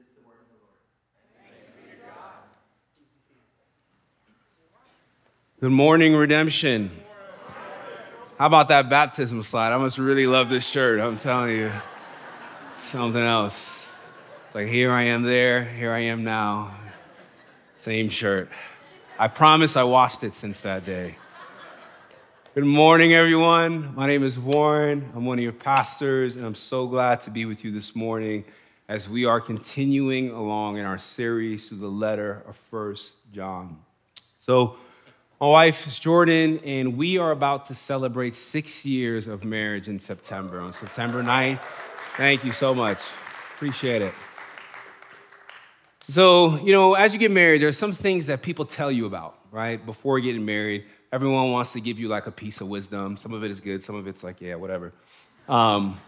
[0.00, 0.78] is the word of the Lord.
[5.60, 6.90] Good morning, Redemption.
[8.38, 9.72] How about that baptism slide?
[9.72, 11.00] I must really love this shirt.
[11.00, 11.70] I'm telling you,
[12.74, 13.86] something else.
[14.46, 16.74] It's like here I am there, here I am now.
[17.74, 18.48] Same shirt.
[19.18, 21.16] I promise I washed it since that day.
[22.54, 23.94] Good morning, everyone.
[23.94, 25.10] My name is Warren.
[25.14, 28.44] I'm one of your pastors, and I'm so glad to be with you this morning
[28.90, 33.78] as we are continuing along in our series through the letter of First John.
[34.40, 34.78] So,
[35.40, 40.00] my wife is Jordan, and we are about to celebrate six years of marriage in
[40.00, 41.60] September, on September 9th.
[42.16, 42.98] Thank you so much.
[43.54, 44.12] Appreciate it.
[46.08, 49.38] So, you know, as you get married, there's some things that people tell you about,
[49.52, 49.86] right?
[49.86, 53.16] Before getting married, everyone wants to give you like a piece of wisdom.
[53.16, 54.92] Some of it is good, some of it's like, yeah, whatever.
[55.48, 56.00] Um,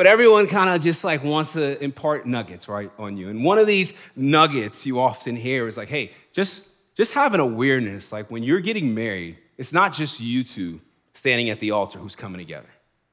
[0.00, 3.28] but everyone kind of just like wants to impart nuggets, right, on you.
[3.28, 7.40] And one of these nuggets you often hear is like, hey, just just have an
[7.40, 10.80] awareness like when you're getting married, it's not just you two
[11.12, 12.70] standing at the altar who's coming together.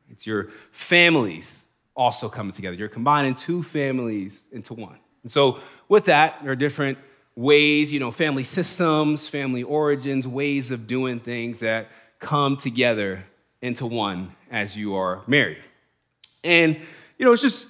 [0.10, 1.60] It's your families
[1.94, 2.78] also coming together.
[2.78, 4.98] You're combining two families into one.
[5.24, 6.98] And so, with that, there are different
[7.36, 11.90] ways, you know, family systems, family origins, ways of doing things that
[12.20, 13.26] come together
[13.62, 15.58] into one as you are married.
[16.48, 16.78] And,
[17.18, 17.68] you know, it's just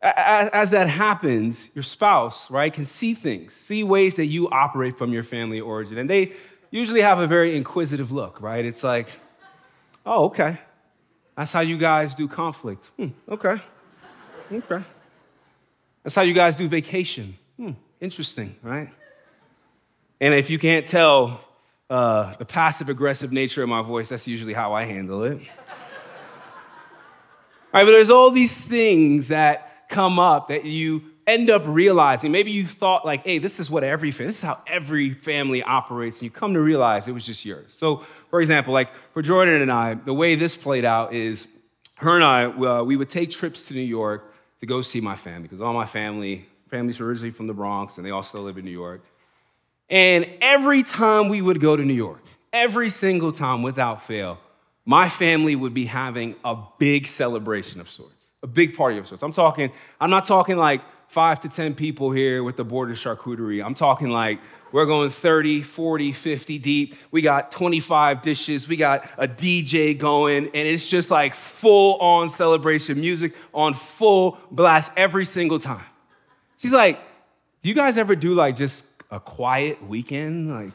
[0.00, 5.12] as that happens, your spouse, right, can see things, see ways that you operate from
[5.12, 5.98] your family origin.
[5.98, 6.34] And they
[6.70, 8.64] usually have a very inquisitive look, right?
[8.64, 9.08] It's like,
[10.06, 10.58] oh, okay.
[11.36, 12.90] That's how you guys do conflict.
[12.96, 13.60] Hmm, okay.
[14.52, 14.84] Okay.
[16.02, 17.36] That's how you guys do vacation.
[17.56, 18.88] Hmm, interesting, right?
[20.20, 21.40] And if you can't tell
[21.90, 25.40] uh, the passive aggressive nature of my voice, that's usually how I handle it.
[27.72, 32.32] Right, but there's all these things that come up that you end up realizing.
[32.32, 36.18] Maybe you thought, like, hey, this is what every this is how every family operates,
[36.18, 37.74] and you come to realize it was just yours.
[37.76, 41.46] So, for example, like for Jordan and I, the way this played out is
[41.96, 45.16] her and I, uh, we would take trips to New York to go see my
[45.16, 48.42] family, because all my family, families are originally from the Bronx, and they all still
[48.42, 49.04] live in New York.
[49.90, 54.38] And every time we would go to New York, every single time without fail,
[54.88, 59.22] my family would be having a big celebration of sorts a big party of sorts.
[59.22, 63.64] I'm talking, I'm not talking like five to 10 people here with the border charcuterie.
[63.64, 64.38] I'm talking like
[64.70, 66.94] we're going 30, 40, 50 deep.
[67.10, 68.68] We got 25 dishes.
[68.68, 74.38] We got a DJ going, and it's just like full on celebration music on full
[74.50, 75.86] blast every single time.
[76.58, 77.00] She's like,
[77.62, 80.50] Do you guys ever do like just a quiet weekend?
[80.50, 80.74] Like,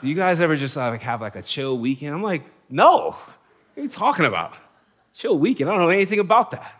[0.00, 2.14] do you guys ever just like have like a chill weekend?
[2.14, 3.10] I'm like, No.
[3.10, 4.54] What are you talking about?
[5.12, 5.68] chill weekend.
[5.68, 6.72] I don't know anything about that.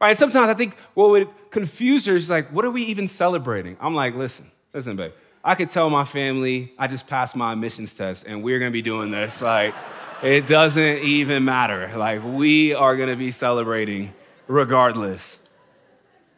[0.00, 0.16] Right?
[0.16, 3.76] Sometimes I think what would confuse her is like, what are we even celebrating?
[3.80, 5.12] I'm like, listen, listen, babe.
[5.44, 8.82] I could tell my family I just passed my admissions test and we're gonna be
[8.82, 9.42] doing this.
[9.42, 9.74] Like,
[10.22, 11.90] it doesn't even matter.
[11.96, 14.12] Like, we are gonna be celebrating
[14.48, 15.40] regardless.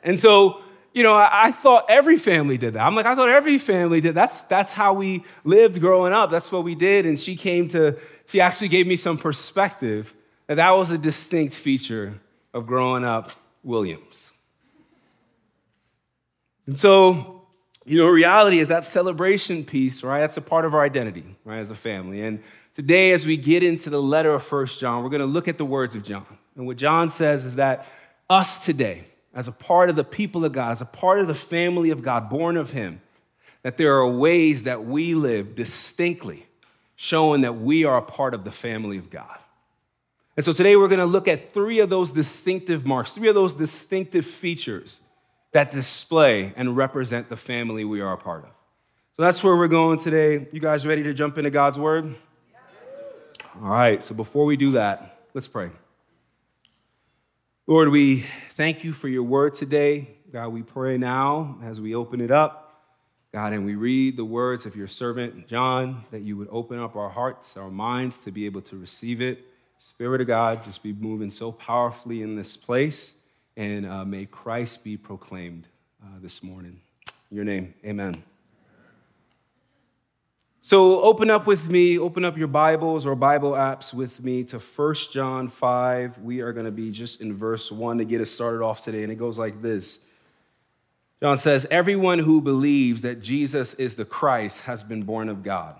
[0.03, 0.60] And so,
[0.93, 2.84] you know, I, I, thought every family did that.
[2.84, 4.14] I'm like, I thought every family did.
[4.14, 6.31] That's that's how we lived growing up.
[6.31, 7.06] That's what we did.
[7.06, 10.14] And she came to, she actually gave me some perspective
[10.46, 12.20] that that was a distinct feature
[12.54, 13.30] of growing up
[13.62, 14.32] Williams.
[16.66, 17.42] And so,
[17.84, 20.20] you know, reality is that celebration piece, right?
[20.20, 22.22] That's a part of our identity, right, as a family.
[22.22, 22.42] And
[22.74, 25.58] today, as we get into the letter of First John, we're going to look at
[25.58, 26.38] the words of John.
[26.56, 27.86] And what John says is that
[28.30, 29.04] us today,
[29.34, 32.02] as a part of the people of God, as a part of the family of
[32.02, 33.00] God, born of Him,
[33.62, 36.46] that there are ways that we live distinctly,
[36.97, 39.38] showing that we are a part of the family of God.
[40.36, 43.34] And so today we're going to look at three of those distinctive marks, three of
[43.34, 45.00] those distinctive features
[45.52, 48.50] that display and represent the family we are a part of.
[49.16, 50.48] So that's where we're going today.
[50.52, 52.14] You guys ready to jump into God's word?
[53.62, 55.70] All right, so before we do that, let's pray.
[57.66, 60.16] Lord, we thank you for your word today.
[60.32, 62.62] God, we pray now as we open it up,
[63.32, 66.96] God, and we read the words of your servant John, that you would open up
[66.96, 69.46] our hearts, our minds to be able to receive it.
[69.79, 73.14] Spirit of God, just be moving so powerfully in this place,
[73.56, 75.67] and uh, may Christ be proclaimed
[76.02, 76.79] uh, this morning.
[77.31, 78.23] In your name, amen.
[80.61, 84.58] So open up with me, open up your Bibles or Bible apps with me to
[84.58, 86.19] 1 John 5.
[86.19, 89.02] We are going to be just in verse 1 to get us started off today,
[89.05, 90.00] and it goes like this.
[91.22, 95.76] John says, Everyone who believes that Jesus is the Christ has been born of God,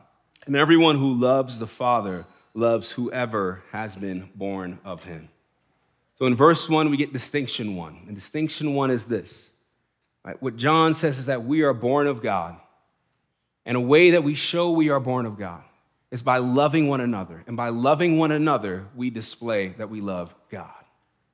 [0.47, 2.25] and everyone who loves the Father
[2.55, 5.29] loves whoever has been born of him.
[6.15, 8.05] So in verse one, we get distinction one.
[8.07, 9.51] And distinction one is this
[10.25, 10.41] Right?
[10.41, 12.57] What John says is that we are born of God.
[13.67, 15.63] And a way that we show we are born of God
[16.13, 17.43] is by loving one another.
[17.49, 20.71] And by loving one another, we display that we love God.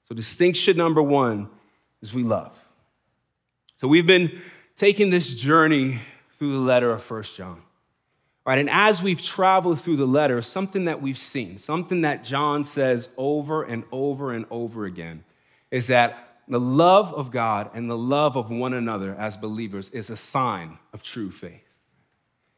[0.05, 1.51] So, distinction number one
[2.01, 2.59] is we love.
[3.79, 4.41] So, we've been
[4.77, 6.01] taking this journey
[6.37, 7.63] through the letter of First John.
[8.45, 12.65] Right, and as we've traveled through the letter, something that we've seen, something that John
[12.65, 15.23] says over and over and over again,
[15.71, 20.11] is that the love of God and the love of one another as believers is
[20.11, 21.61] a sign of true faith.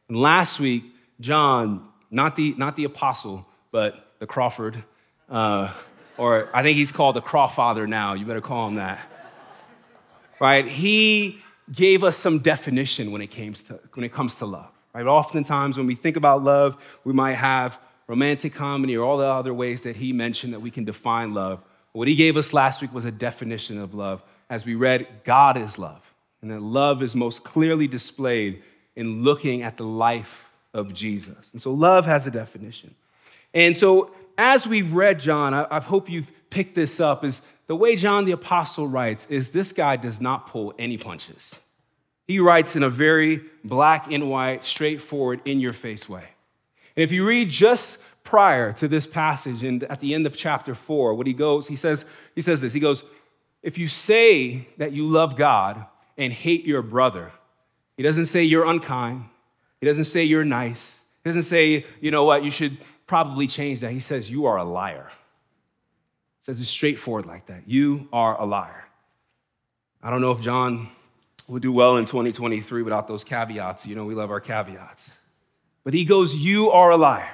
[0.07, 0.85] And last week,
[1.19, 4.83] John, not the, not the apostle, but the Crawford,
[5.29, 5.71] uh,
[6.17, 8.13] or I think he's called the Crawfather now.
[8.13, 9.10] You better call him that.
[10.41, 10.67] Right?
[10.67, 11.39] He
[11.71, 14.71] gave us some definition when it, comes to, when it comes to love.
[14.91, 15.05] Right?
[15.05, 19.53] Oftentimes, when we think about love, we might have romantic comedy or all the other
[19.53, 21.61] ways that he mentioned that we can define love.
[21.91, 24.23] What he gave us last week was a definition of love.
[24.49, 26.11] As we read, God is love.
[26.41, 28.63] And that love is most clearly displayed
[28.95, 31.51] in looking at the life of Jesus.
[31.53, 32.95] And so love has a definition.
[33.53, 37.75] And so as we've read John, I, I hope you've picked this up, is the
[37.77, 41.57] way John the Apostle writes is this guy does not pull any punches.
[42.27, 46.25] He writes in a very black and white, straightforward, in your face way.
[46.97, 50.75] And if you read just prior to this passage and at the end of chapter
[50.75, 53.05] four, what he goes, he says, he says this, he goes,
[53.63, 55.85] if you say that you love God
[56.17, 57.31] and hate your brother,
[57.95, 59.23] he doesn't say you're unkind.
[59.79, 61.03] He doesn't say you're nice.
[61.23, 63.93] He doesn't say, you know what, you should probably change that.
[63.93, 65.09] He says you are a liar.
[66.41, 67.67] Says it straightforward like that.
[67.67, 68.87] You are a liar.
[70.03, 70.89] I don't know if John
[71.47, 73.85] will do well in 2023 without those caveats.
[73.85, 75.17] You know, we love our caveats.
[75.83, 77.31] But he goes, You are a liar.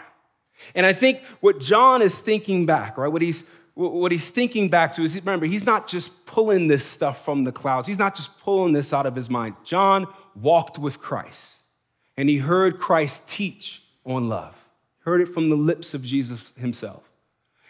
[0.75, 3.07] And I think what John is thinking back, right?
[3.07, 3.43] What he's
[3.75, 7.51] what he's thinking back to is remember, he's not just pulling this stuff from the
[7.51, 7.87] clouds.
[7.87, 9.55] He's not just pulling this out of his mind.
[9.63, 11.59] John walked with Christ
[12.17, 14.67] and he heard Christ teach on love.
[15.01, 17.06] Heard it from the lips of Jesus himself.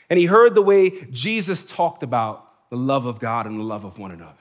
[0.09, 3.85] And he heard the way Jesus talked about the love of God and the love
[3.85, 4.33] of one another.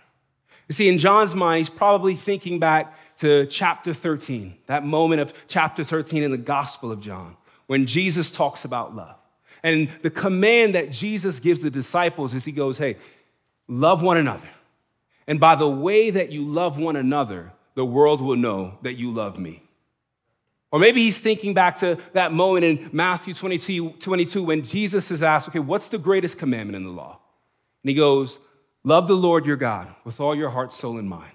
[0.68, 5.32] You see, in John's mind, he's probably thinking back to chapter 13, that moment of
[5.48, 7.36] chapter 13 in the Gospel of John,
[7.66, 9.16] when Jesus talks about love.
[9.62, 12.96] And the command that Jesus gives the disciples is he goes, Hey,
[13.68, 14.48] love one another.
[15.26, 19.10] And by the way that you love one another, the world will know that you
[19.10, 19.62] love me.
[20.76, 25.22] Or maybe he's thinking back to that moment in Matthew 22, 22 when Jesus is
[25.22, 27.18] asked, Okay, what's the greatest commandment in the law?
[27.82, 28.38] And he goes,
[28.84, 31.32] Love the Lord your God with all your heart, soul, and mind.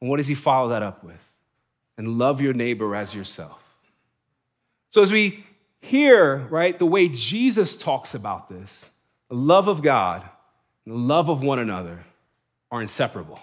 [0.00, 1.22] And what does he follow that up with?
[1.98, 3.62] And love your neighbor as yourself.
[4.88, 5.44] So as we
[5.82, 8.86] hear, right, the way Jesus talks about this,
[9.28, 10.26] the love of God
[10.86, 12.06] and the love of one another
[12.70, 13.38] are inseparable.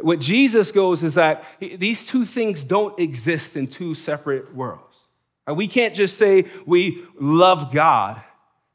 [0.00, 4.84] What Jesus goes is that these two things don't exist in two separate worlds.
[5.46, 8.22] We can't just say we love God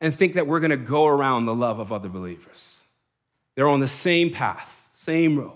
[0.02, 2.82] and think that we're going to go around the love of other believers.
[3.56, 5.54] They're on the same path, same road.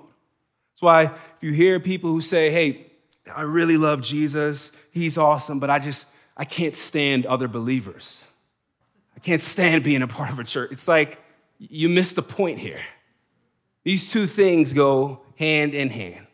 [0.74, 2.92] That's why if you hear people who say, hey,
[3.36, 8.24] I really love Jesus, he's awesome, but I just, I can't stand other believers.
[9.16, 10.72] I can't stand being a part of a church.
[10.72, 11.20] It's like
[11.58, 12.80] you missed the point here.
[13.84, 16.28] These two things go hand in hand.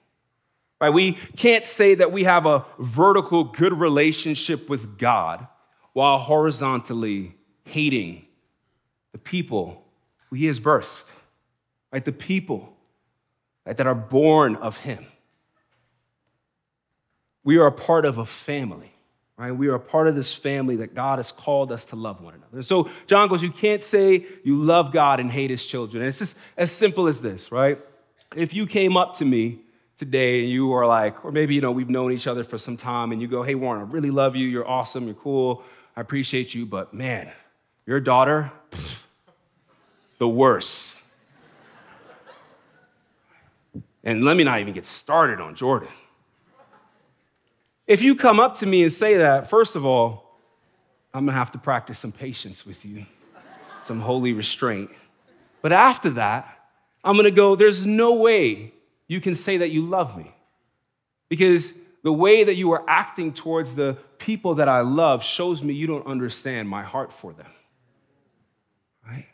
[0.81, 0.89] Right?
[0.89, 5.47] We can't say that we have a vertical good relationship with God
[5.93, 8.25] while horizontally hating
[9.13, 9.85] the people
[10.29, 11.05] who he has birthed,
[11.91, 12.03] right?
[12.03, 12.75] The people
[13.65, 15.05] right, that are born of him.
[17.43, 18.93] We are a part of a family,
[19.37, 19.51] right?
[19.51, 22.33] We are a part of this family that God has called us to love one
[22.33, 22.63] another.
[22.63, 26.01] So John goes, You can't say you love God and hate his children.
[26.01, 27.79] And it's just as simple as this, right?
[28.35, 29.59] If you came up to me
[29.97, 32.77] today and you are like, or maybe, you know, we've known each other for some
[32.77, 34.47] time and you go, Hey, Warren, I really love you.
[34.47, 35.05] You're awesome.
[35.05, 35.63] You're cool.
[35.95, 37.31] I appreciate you, but man,
[37.85, 38.51] your daughter,
[40.17, 40.99] the worst.
[44.03, 45.89] And let me not even get started on Jordan.
[47.85, 50.39] If you come up to me and say that, first of all,
[51.13, 53.05] I'm gonna have to practice some patience with you,
[53.81, 54.89] some holy restraint.
[55.61, 56.62] But after that,
[57.03, 58.73] I'm gonna go, there's no way
[59.07, 60.33] you can say that you love me.
[61.29, 65.73] Because the way that you are acting towards the people that I love shows me
[65.73, 67.51] you don't understand my heart for them.
[69.07, 69.25] Right?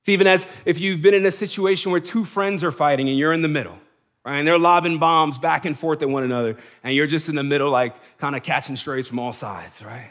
[0.00, 3.16] It's even as if you've been in a situation where two friends are fighting and
[3.16, 3.78] you're in the middle,
[4.24, 4.38] right?
[4.38, 7.44] And they're lobbing bombs back and forth at one another, and you're just in the
[7.44, 10.10] middle, like kind of catching strays from all sides, right?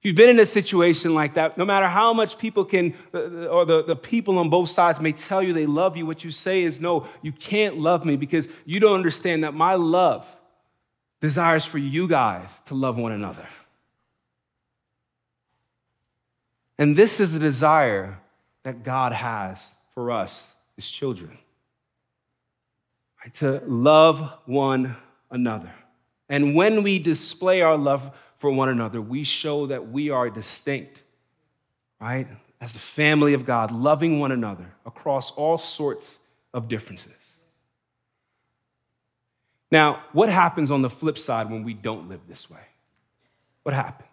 [0.00, 3.48] If you've been in a situation like that, no matter how much people can, uh,
[3.48, 6.30] or the, the people on both sides may tell you they love you, what you
[6.30, 10.26] say is, no, you can't love me because you don't understand that my love
[11.20, 13.46] desires for you guys to love one another.
[16.78, 18.20] And this is the desire
[18.62, 21.36] that God has for us, his children,
[23.22, 23.34] right?
[23.34, 24.96] to love one
[25.30, 25.74] another.
[26.30, 31.02] And when we display our love for one another, we show that we are distinct,
[32.00, 32.26] right?
[32.58, 36.18] As the family of God, loving one another across all sorts
[36.54, 37.36] of differences.
[39.70, 42.62] Now, what happens on the flip side when we don't live this way?
[43.62, 44.08] What happens?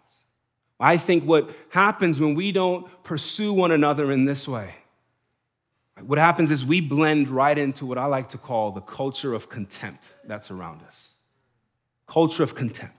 [0.78, 4.74] I think what happens when we don't pursue one another in this way,
[6.02, 9.48] what happens is we blend right into what I like to call the culture of
[9.48, 11.14] contempt that's around us.
[12.06, 12.97] Culture of contempt.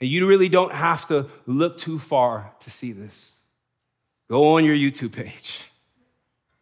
[0.00, 3.36] And you really don't have to look too far to see this.
[4.28, 5.62] Go on your YouTube page,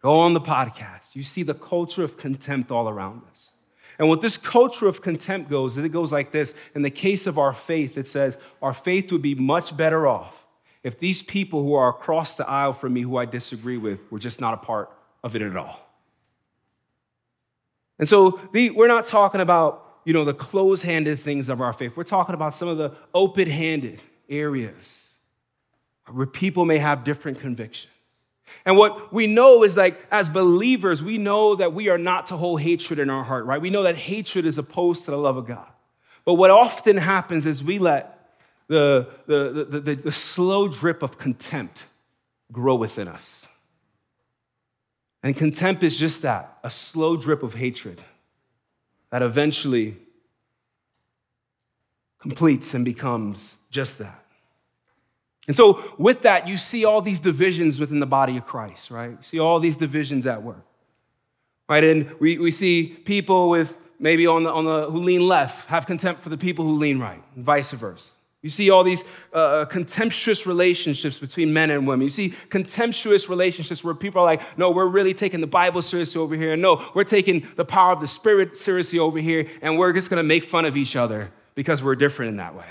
[0.03, 1.17] go on the podcast.
[1.17, 3.51] You see the culture of contempt all around us.
[3.99, 6.55] And what this culture of contempt goes is it goes like this.
[6.75, 10.47] In the case of our faith, it says, Our faith would be much better off
[10.83, 14.19] if these people who are across the aisle from me, who I disagree with, were
[14.19, 14.91] just not a part
[15.23, 15.81] of it at all.
[17.99, 21.97] And so the, we're not talking about you know, the close-handed things of our faith.
[21.97, 25.17] We're talking about some of the open-handed areas
[26.11, 27.91] where people may have different convictions.
[28.67, 32.37] And what we know is like, as believers, we know that we are not to
[32.37, 33.61] hold hatred in our heart, right?
[33.61, 35.67] We know that hatred is opposed to the love of God.
[36.25, 38.31] But what often happens is we let
[38.69, 41.87] the, the, the, the, the slow drip of contempt
[42.53, 43.49] grow within us.
[45.23, 48.03] And contempt is just that a slow drip of hatred
[49.15, 49.97] that eventually
[52.19, 54.25] completes and becomes just that.
[55.47, 59.11] And so, with that, you see all these divisions within the body of Christ, right?
[59.11, 60.67] You see all these divisions at work,
[61.69, 61.85] right?
[61.85, 65.87] And we, we see people with maybe on the, on the who lean left have
[65.87, 68.11] contempt for the people who lean right, and vice versa.
[68.45, 72.05] You see all these uh, uh, contemptuous relationships between men and women.
[72.05, 76.21] You see contemptuous relationships where people are like, no, we're really taking the Bible seriously
[76.21, 76.55] over here.
[76.55, 80.23] No, we're taking the power of the Spirit seriously over here, and we're just gonna
[80.23, 82.69] make fun of each other because we're different in that way.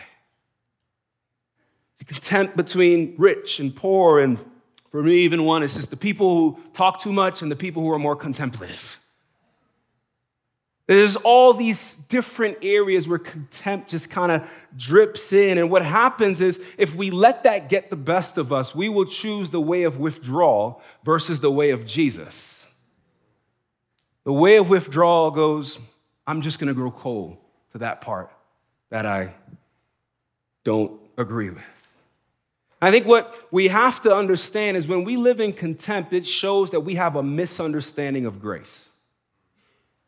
[1.93, 4.37] It's contempt between rich and poor, and
[4.91, 7.81] for me, even one, it's just the people who talk too much and the people
[7.81, 8.99] who are more contemplative.
[10.85, 15.57] There's all these different areas where contempt just kind of drips in.
[15.57, 19.05] And what happens is, if we let that get the best of us, we will
[19.05, 22.65] choose the way of withdrawal versus the way of Jesus.
[24.23, 25.79] The way of withdrawal goes,
[26.25, 27.37] I'm just going to grow cold
[27.73, 28.31] to that part
[28.89, 29.33] that I
[30.63, 31.63] don't agree with.
[32.81, 36.71] I think what we have to understand is when we live in contempt, it shows
[36.71, 38.89] that we have a misunderstanding of grace.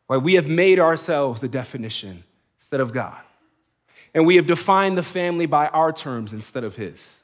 [0.06, 2.24] Why we have made ourselves the definition
[2.58, 3.18] instead of God.
[4.16, 7.18] And we have defined the family by our terms instead of His.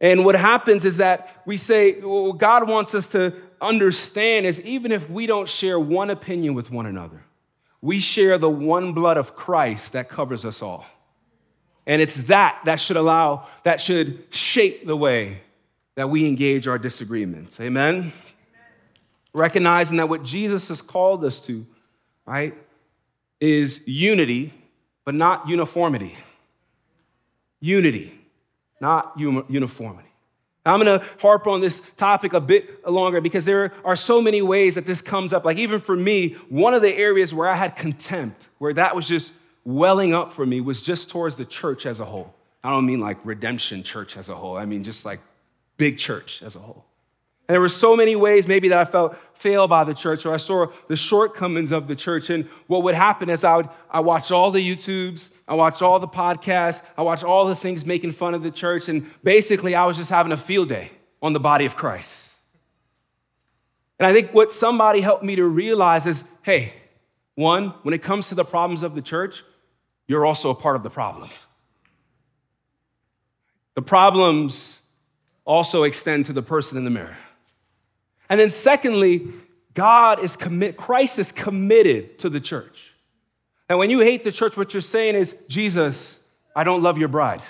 [0.00, 4.92] And what happens is that we say, what God wants us to understand is even
[4.92, 7.24] if we don't share one opinion with one another,
[7.82, 10.86] we share the one blood of Christ that covers us all.
[11.86, 15.40] And it's that that should allow, that should shape the way
[15.96, 17.60] that we engage our disagreements.
[17.60, 18.12] Amen?
[19.32, 21.66] recognizing that what Jesus has called us to,
[22.26, 22.54] right,
[23.40, 24.52] is unity,
[25.08, 26.14] but not uniformity.
[27.60, 28.12] Unity,
[28.78, 30.10] not uniformity.
[30.66, 34.42] I'm going to harp on this topic a bit longer because there are so many
[34.42, 35.46] ways that this comes up.
[35.46, 39.08] Like, even for me, one of the areas where I had contempt, where that was
[39.08, 39.32] just
[39.64, 42.34] welling up for me, was just towards the church as a whole.
[42.62, 45.20] I don't mean like redemption church as a whole, I mean just like
[45.78, 46.84] big church as a whole.
[47.48, 50.34] And there were so many ways maybe that I felt failed by the church or
[50.34, 52.28] I saw the shortcomings of the church.
[52.28, 55.98] And what would happen is I would I watched all the YouTubes, I watched all
[55.98, 59.86] the podcasts, I watched all the things making fun of the church, and basically I
[59.86, 60.90] was just having a field day
[61.22, 62.36] on the body of Christ.
[63.98, 66.74] And I think what somebody helped me to realize is, hey,
[67.34, 69.42] one, when it comes to the problems of the church,
[70.06, 71.30] you're also a part of the problem.
[73.74, 74.82] The problems
[75.44, 77.16] also extend to the person in the mirror.
[78.28, 79.28] And then, secondly,
[79.74, 82.94] God is commit, Christ is committed to the church.
[83.68, 86.20] And when you hate the church, what you're saying is, Jesus,
[86.56, 87.42] I don't love your bride.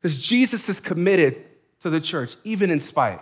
[0.00, 1.44] Because Jesus is committed
[1.80, 3.20] to the church, even in spite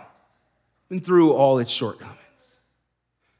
[0.89, 2.15] and through all its shortcomings.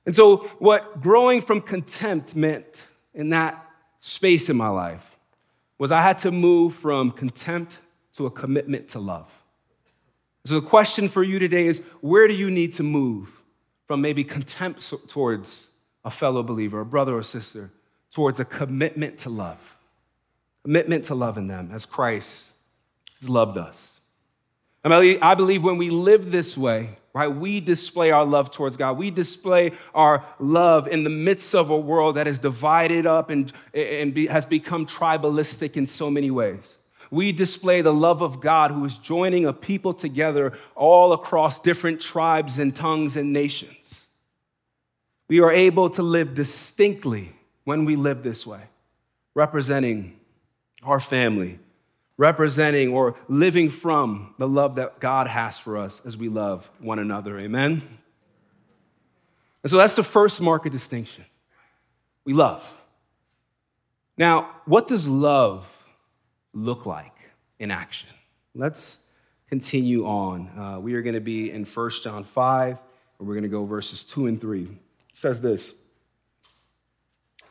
[0.06, 3.66] And so, what growing from contempt meant in that
[4.00, 5.18] space in my life
[5.78, 7.80] was I had to move from contempt
[8.16, 9.32] to a commitment to love.
[10.50, 13.44] So the question for you today is where do you need to move
[13.86, 15.68] from maybe contempt towards
[16.04, 17.70] a fellow believer, a brother or sister,
[18.12, 19.78] towards a commitment to love?
[20.64, 22.50] Commitment to loving them as Christ
[23.20, 24.00] has loved us.
[24.84, 28.98] I believe when we live this way, right, we display our love towards God.
[28.98, 33.54] We display our love in the midst of a world that is divided up and,
[33.72, 36.76] and be, has become tribalistic in so many ways.
[37.12, 42.00] We display the love of God who is joining a people together all across different
[42.00, 44.06] tribes and tongues and nations.
[45.28, 48.62] We are able to live distinctly when we live this way,
[49.36, 50.20] representing
[50.84, 51.60] our family,
[52.18, 57.00] representing or living from the love that God has for us as we love one
[57.00, 57.40] another.
[57.40, 57.82] Amen?
[59.64, 61.26] And so that's the first mark of distinction.
[62.26, 62.68] We love.
[64.18, 65.79] Now, what does love
[66.54, 67.14] look like
[67.60, 68.10] in action?
[68.56, 69.00] Let's
[69.50, 70.50] continue on.
[70.58, 72.80] Uh, we are going to be in 1 John 5,
[73.20, 74.64] and we're going to go verses 2 and 3.
[74.64, 74.70] It
[75.14, 75.76] says this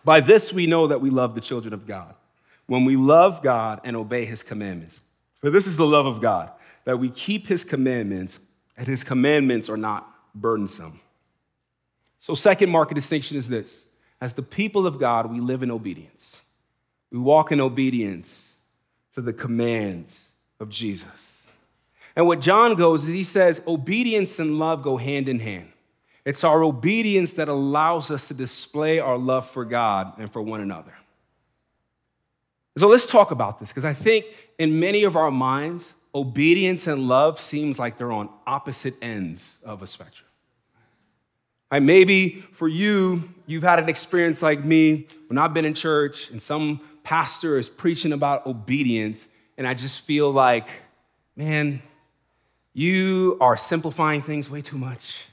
[0.04, 2.14] By this we know that we love the children of God
[2.66, 5.00] when we love God and obey his commandments.
[5.40, 6.50] For this is the love of God,
[6.84, 8.40] that we keep his commandments,
[8.76, 11.00] and his commandments are not burdensome.
[12.18, 13.86] So, second market distinction is this
[14.20, 16.42] as the people of God, we live in obedience.
[17.10, 18.57] We walk in obedience
[19.18, 21.42] to the commands of Jesus.
[22.14, 25.72] And what John goes is he says, obedience and love go hand in hand.
[26.24, 30.60] It's our obedience that allows us to display our love for God and for one
[30.60, 30.94] another.
[32.76, 34.24] So let's talk about this because I think
[34.56, 39.82] in many of our minds, obedience and love seems like they're on opposite ends of
[39.82, 40.28] a spectrum.
[41.72, 46.30] Right, maybe for you, you've had an experience like me when I've been in church
[46.30, 50.68] and some pastor is preaching about obedience, and I just feel like,
[51.34, 51.80] man,
[52.74, 55.24] you are simplifying things way too much.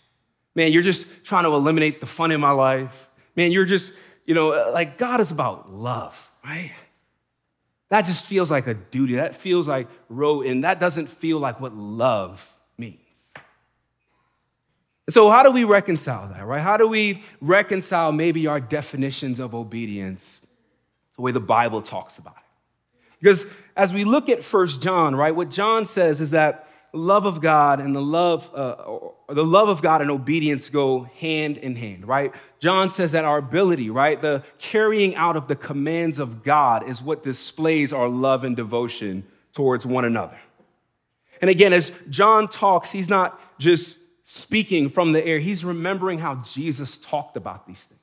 [0.55, 3.09] Man, you're just trying to eliminate the fun in my life.
[3.35, 3.91] Man, you're just,
[4.25, 6.71] you know, like God is about love, right?
[7.89, 9.15] That just feels like a duty.
[9.15, 10.61] That feels like row in.
[10.61, 13.33] That doesn't feel like what love means.
[15.09, 16.61] So, how do we reconcile that, right?
[16.61, 20.39] How do we reconcile maybe our definitions of obedience
[21.15, 22.43] the way the Bible talks about it?
[23.19, 27.41] Because as we look at First John, right, what John says is that love of
[27.41, 28.75] God and the love, uh,
[29.33, 32.33] the love of God and obedience go hand in hand, right?
[32.59, 37.01] John says that our ability, right, the carrying out of the commands of God is
[37.01, 40.37] what displays our love and devotion towards one another.
[41.41, 46.35] And again, as John talks, he's not just speaking from the air, he's remembering how
[46.35, 48.01] Jesus talked about these things.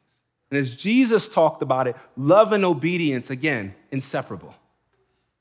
[0.53, 4.55] And as Jesus talked about it, love and obedience, again, inseparable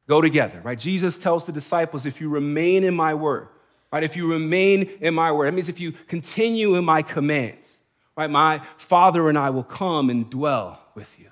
[0.08, 0.80] go together, right?
[0.80, 3.48] Jesus tells the disciples, if you remain in my word,
[3.92, 4.04] right?
[4.04, 7.78] If you remain in my word, that means if you continue in my commands,
[8.18, 8.30] right?
[8.30, 11.30] My Father and I will come and dwell with you.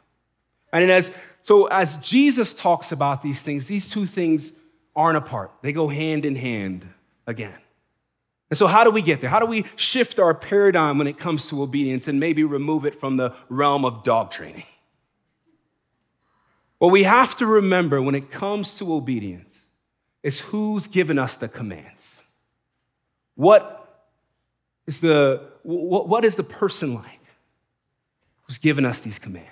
[0.71, 1.11] And as
[1.41, 4.51] so as Jesus talks about these things, these two things
[4.93, 5.51] aren't apart.
[5.61, 6.85] They go hand in hand
[7.25, 7.57] again.
[8.49, 9.29] And so, how do we get there?
[9.29, 12.95] How do we shift our paradigm when it comes to obedience and maybe remove it
[12.95, 14.63] from the realm of dog training?
[16.79, 19.55] What we have to remember when it comes to obedience
[20.23, 22.21] is who's given us the commands.
[23.35, 23.75] What
[24.87, 27.05] is the, what is the person like
[28.43, 29.47] who's given us these commands?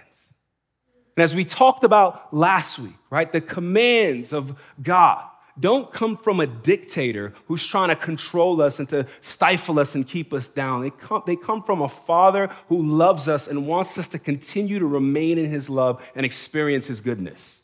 [1.15, 5.25] And as we talked about last week, right, the commands of God
[5.59, 10.07] don't come from a dictator who's trying to control us and to stifle us and
[10.07, 10.81] keep us down.
[10.81, 14.79] They come, they come from a father who loves us and wants us to continue
[14.79, 17.61] to remain in his love and experience his goodness.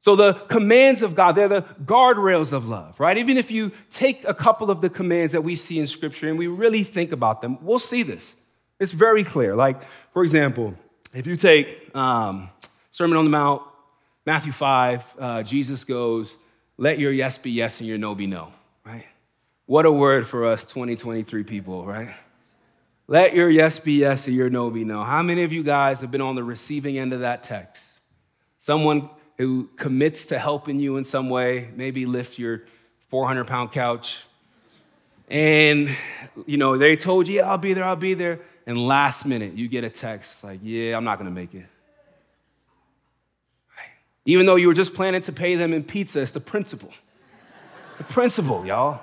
[0.00, 3.16] So, the commands of God, they're the guardrails of love, right?
[3.16, 6.36] Even if you take a couple of the commands that we see in Scripture and
[6.36, 8.34] we really think about them, we'll see this.
[8.80, 9.54] It's very clear.
[9.54, 9.80] Like,
[10.12, 10.74] for example,
[11.14, 12.50] if you take um,
[12.90, 13.62] Sermon on the Mount,
[14.24, 16.38] Matthew 5, uh, Jesus goes,
[16.76, 18.52] Let your yes be yes and your no be no,
[18.84, 19.06] right?
[19.66, 22.14] What a word for us 2023 people, right?
[23.08, 25.02] Let your yes be yes and your no be no.
[25.02, 27.98] How many of you guys have been on the receiving end of that text?
[28.58, 32.62] Someone who commits to helping you in some way, maybe lift your
[33.08, 34.22] 400 pound couch.
[35.28, 35.88] And,
[36.46, 38.40] you know, they told you, yeah, I'll be there, I'll be there.
[38.66, 41.66] And last minute, you get a text like, yeah, I'm not gonna make it.
[44.24, 46.92] Even though you were just planning to pay them in pizza, it's the principle.
[47.86, 49.00] It's the principle, y'all.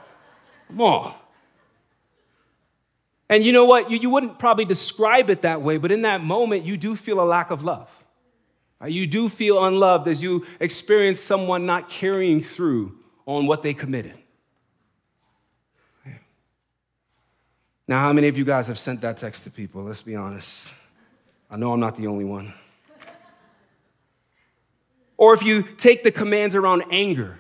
[0.68, 1.14] Come on.
[3.30, 3.92] And you know what?
[3.92, 7.20] You, you wouldn't probably describe it that way, but in that moment, you do feel
[7.20, 7.90] a lack of love.
[8.88, 14.14] You do feel unloved as you experience someone not carrying through on what they committed.
[17.88, 19.84] Now, how many of you guys have sent that text to people?
[19.84, 20.68] Let's be honest.
[21.50, 22.54] I know I'm not the only one.
[25.20, 27.38] Or if you take the commands around anger,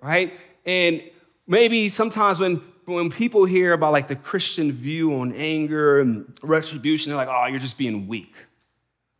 [0.00, 0.32] right?
[0.64, 1.02] And
[1.46, 7.10] maybe sometimes when, when people hear about like the Christian view on anger and retribution,
[7.10, 8.34] they're like, oh, you're just being weak.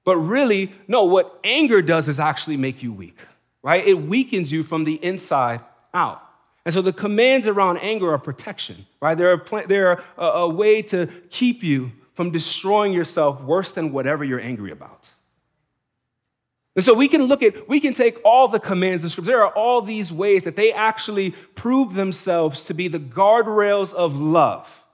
[0.05, 3.19] But really, no, what anger does is actually make you weak,
[3.63, 3.87] right?
[3.87, 5.61] It weakens you from the inside
[5.93, 6.23] out.
[6.65, 9.19] And so the commands around anger are protection, right?
[9.19, 14.25] They're, a, they're a, a way to keep you from destroying yourself worse than whatever
[14.25, 15.13] you're angry about.
[16.77, 19.33] And so we can look at, we can take all the commands of Scripture.
[19.33, 24.17] There are all these ways that they actually prove themselves to be the guardrails of
[24.17, 24.85] love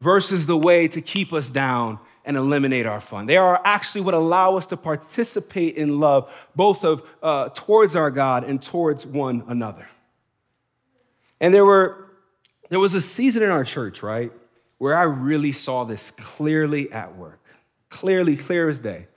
[0.00, 3.26] versus the way to keep us down and eliminate our fun.
[3.26, 8.10] They are actually what allow us to participate in love, both of uh, towards our
[8.10, 9.88] God and towards one another.
[11.40, 12.06] And there were
[12.68, 14.32] there was a season in our church, right,
[14.78, 17.40] where I really saw this clearly at work,
[17.88, 19.08] clearly, clear as day.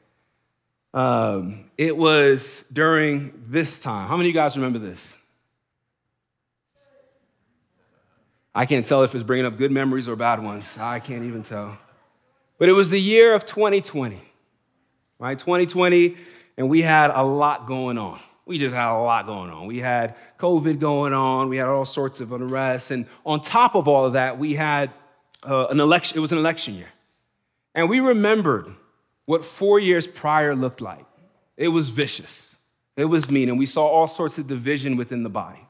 [0.93, 4.08] Um, it was during this time.
[4.08, 5.15] How many of you guys remember this?
[8.53, 10.77] I can't tell if it's bringing up good memories or bad ones.
[10.77, 11.77] I can't even tell.
[12.60, 14.21] But it was the year of 2020,
[15.17, 15.39] right?
[15.39, 16.15] 2020,
[16.58, 18.19] and we had a lot going on.
[18.45, 19.65] We just had a lot going on.
[19.65, 22.91] We had COVID going on, we had all sorts of unrest.
[22.91, 24.91] And on top of all of that, we had
[25.41, 26.89] uh, an election, it was an election year.
[27.73, 28.75] And we remembered
[29.25, 31.05] what four years prior looked like.
[31.57, 32.55] It was vicious,
[32.95, 35.67] it was mean, and we saw all sorts of division within the body.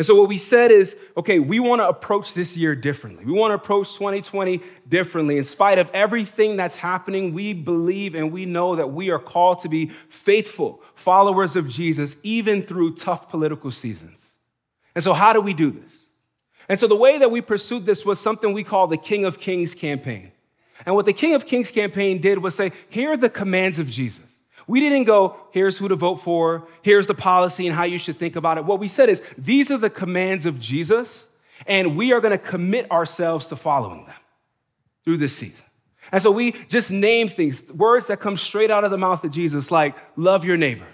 [0.00, 3.22] And so, what we said is okay, we want to approach this year differently.
[3.24, 5.36] We want to approach 2020 differently.
[5.36, 9.60] In spite of everything that's happening, we believe and we know that we are called
[9.60, 14.24] to be faithful followers of Jesus, even through tough political seasons.
[14.94, 16.04] And so, how do we do this?
[16.66, 19.38] And so, the way that we pursued this was something we call the King of
[19.38, 20.32] Kings campaign.
[20.86, 23.88] And what the King of Kings campaign did was say, here are the commands of
[23.88, 24.24] Jesus.
[24.66, 28.16] We didn't go, here's who to vote for, here's the policy and how you should
[28.16, 28.64] think about it.
[28.64, 31.28] What we said is, these are the commands of Jesus,
[31.66, 34.14] and we are going to commit ourselves to following them
[35.04, 35.66] through this season.
[36.12, 39.30] And so we just name things, words that come straight out of the mouth of
[39.30, 40.86] Jesus, like love your neighbor,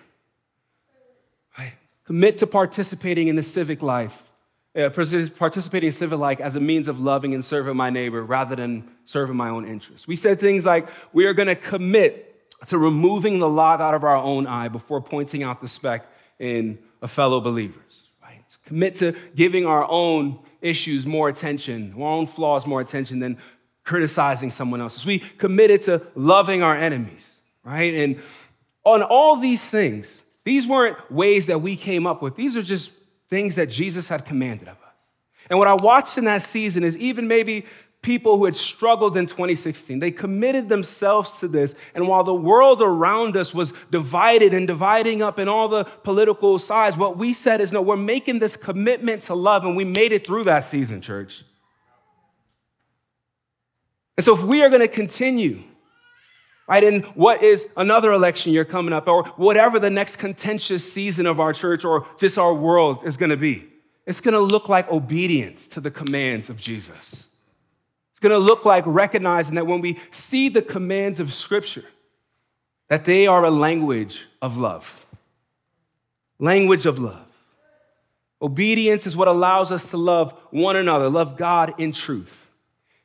[1.58, 1.74] right?
[2.04, 4.22] Commit to participating in the civic life
[4.76, 8.54] uh, participating in civic life as a means of loving and serving my neighbor rather
[8.54, 10.06] than serving my own interests.
[10.06, 12.22] We said things like, we are going to commit
[12.68, 16.06] to removing the log out of our own eye before pointing out the speck
[16.38, 18.42] in a fellow believers, right?
[18.64, 23.38] Commit to giving our own issues more attention, our own flaws more attention than
[23.84, 25.06] criticizing someone else's.
[25.06, 27.94] We committed to loving our enemies, right?
[27.94, 28.20] And
[28.84, 32.36] on all these things, these weren't ways that we came up with.
[32.36, 32.90] These are just
[33.28, 34.94] things that Jesus had commanded of us.
[35.48, 37.66] And what I watched in that season is even maybe
[38.02, 41.74] people who had struggled in 2016, they committed themselves to this.
[41.94, 46.58] And while the world around us was divided and dividing up in all the political
[46.58, 50.12] sides, what we said is no, we're making this commitment to love, and we made
[50.12, 51.44] it through that season, church.
[54.16, 55.62] And so if we are going to continue,
[56.68, 56.84] right?
[56.84, 61.40] And what is another election year coming up, or whatever the next contentious season of
[61.40, 63.66] our church or just our world is going to be.
[64.06, 67.26] It's going to look like obedience to the commands of Jesus.
[68.12, 71.84] It's going to look like recognizing that when we see the commands of Scripture,
[72.88, 75.04] that they are a language of love.
[76.38, 77.26] Language of love.
[78.40, 82.48] Obedience is what allows us to love one another, love God in truth.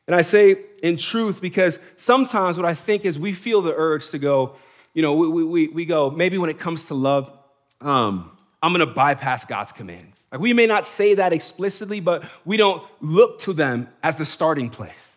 [0.08, 4.10] And I say in truth because sometimes what I think is we feel the urge
[4.10, 4.56] to go,
[4.94, 7.32] you know, we, we, we go, maybe when it comes to love,
[7.80, 8.32] um,
[8.64, 10.26] I'm gonna bypass God's commands.
[10.32, 14.26] Like we may not say that explicitly, but we don't look to them as the
[14.26, 15.16] starting place.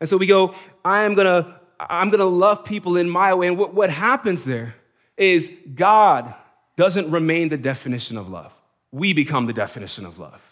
[0.00, 3.46] And so we go, I am gonna, I'm gonna love people in my way.
[3.46, 4.74] And what, what happens there
[5.16, 6.34] is God
[6.76, 8.52] doesn't remain the definition of love.
[8.90, 10.42] We become the definition of love.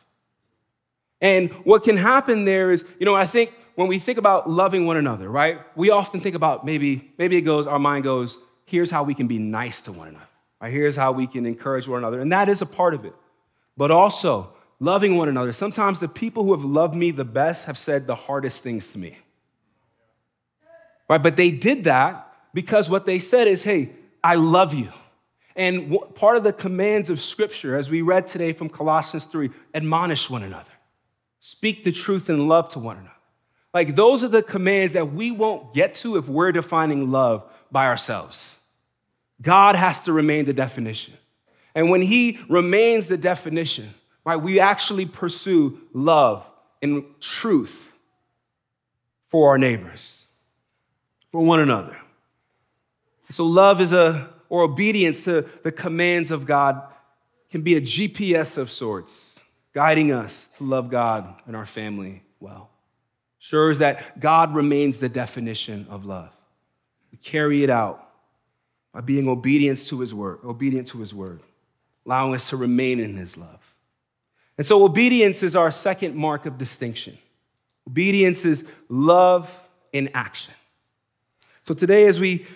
[1.20, 4.86] And what can happen there is, you know, I think when we think about loving
[4.86, 5.60] one another, right?
[5.76, 9.26] We often think about maybe, maybe it goes, our mind goes, here's how we can
[9.26, 10.28] be nice to one another.
[10.60, 10.72] Right?
[10.72, 12.20] Here's how we can encourage one another.
[12.20, 13.14] And that is a part of it.
[13.76, 15.52] But also, loving one another.
[15.52, 18.98] Sometimes the people who have loved me the best have said the hardest things to
[18.98, 19.16] me.
[21.08, 21.22] Right?
[21.22, 23.90] But they did that because what they said is, hey,
[24.22, 24.90] I love you.
[25.54, 30.30] And part of the commands of Scripture, as we read today from Colossians 3, admonish
[30.30, 30.72] one another,
[31.40, 33.12] speak the truth in love to one another.
[33.74, 37.86] Like, those are the commands that we won't get to if we're defining love by
[37.86, 38.56] ourselves.
[39.40, 41.14] God has to remain the definition.
[41.74, 46.48] And when He remains the definition, right, we actually pursue love
[46.82, 47.92] and truth
[49.26, 50.26] for our neighbors,
[51.30, 51.96] for one another.
[53.30, 56.82] So, love is a, or obedience to the commands of God
[57.50, 59.40] can be a GPS of sorts,
[59.72, 62.71] guiding us to love God and our family well.
[63.42, 66.30] Sure is that God remains the definition of love.
[67.10, 68.08] We carry it out
[68.92, 71.40] by being obedient to his word, obedient to his word,
[72.06, 73.58] allowing us to remain in his love.
[74.56, 77.18] And so obedience is our second mark of distinction.
[77.88, 79.50] Obedience is love
[79.92, 80.54] in action.
[81.64, 82.46] So today, as we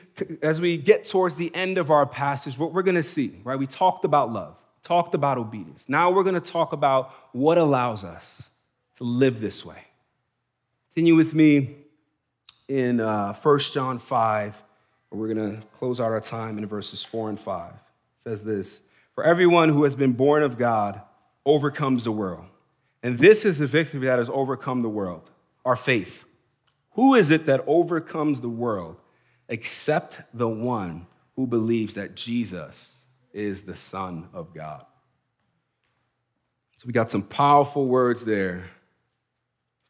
[0.40, 3.58] as we get towards the end of our passage, what we're going to see, right?
[3.58, 5.88] We talked about love, talked about obedience.
[5.88, 8.48] Now we're going to talk about what allows us
[8.98, 9.78] to live this way.
[10.96, 11.76] Continue with me
[12.68, 14.62] in uh, 1 John 5,
[15.10, 17.70] where we're going to close out our time in verses 4 and 5.
[17.70, 17.78] It
[18.16, 18.80] says this
[19.14, 21.02] For everyone who has been born of God
[21.44, 22.46] overcomes the world.
[23.02, 25.28] And this is the victory that has overcome the world
[25.66, 26.24] our faith.
[26.92, 28.96] Who is it that overcomes the world
[29.50, 33.02] except the one who believes that Jesus
[33.34, 34.86] is the Son of God?
[36.78, 38.64] So we got some powerful words there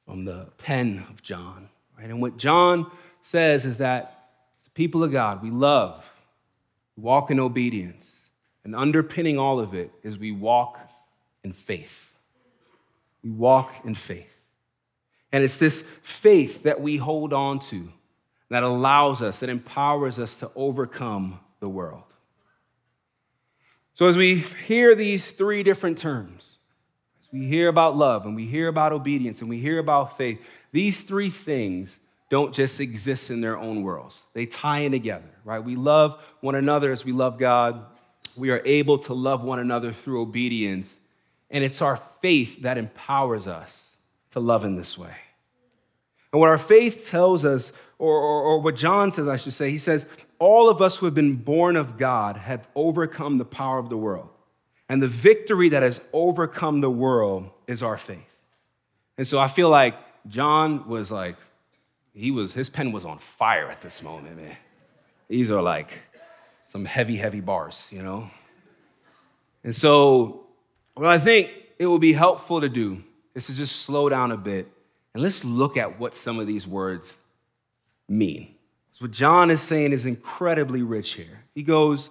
[0.07, 1.69] from the pen of John.
[1.99, 2.09] Right?
[2.09, 2.90] And what John
[3.21, 4.29] says is that
[4.64, 6.12] the people of God, we love,
[6.97, 8.23] we walk in obedience,
[8.64, 10.79] and underpinning all of it is we walk
[11.45, 12.16] in faith.
[13.23, 14.33] We walk in faith.
[15.33, 17.92] And it's this faith that we hold on to
[18.49, 22.14] that allows us, that empowers us to overcome the world.
[23.92, 26.56] So, as we hear these three different terms,
[27.33, 30.41] we hear about love and we hear about obedience and we hear about faith,
[30.73, 34.23] these three things don't just exist in their own worlds.
[34.33, 35.61] They tie in together, right?
[35.61, 37.87] We love one another as we love God.
[38.37, 41.01] We are able to love one another through obedience.
[41.51, 43.97] And it's our faith that empowers us
[44.33, 45.15] to love in this way.
[46.33, 49.71] And what our faith tells us, or, or, or what John says, I should say,
[49.71, 50.07] he says,
[50.39, 53.97] all of us who have been born of God have overcome the power of the
[53.97, 54.29] world.
[54.88, 58.38] And the victory that has overcome the world is our faith.
[59.18, 59.96] And so I feel like
[60.29, 61.37] John was like,
[62.14, 64.57] he was, his pen was on fire at this moment, man.
[65.29, 65.90] These are like
[66.66, 68.31] some heavy, heavy bars, you know?
[69.64, 70.46] And so,
[70.94, 73.03] what I think it will be helpful to do
[73.35, 74.68] is to just slow down a bit
[75.12, 77.16] and let's look at what some of these words
[78.09, 78.55] mean.
[78.92, 81.44] So what John is saying is incredibly rich here.
[81.55, 82.11] He goes,